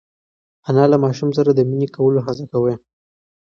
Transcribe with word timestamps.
انا 0.69 0.83
له 0.91 0.97
ماشوم 1.03 1.29
سره 1.37 1.49
د 1.53 1.59
مینې 1.69 1.87
کولو 1.95 2.19
هڅه 2.25 2.45
کوي. 2.51 2.75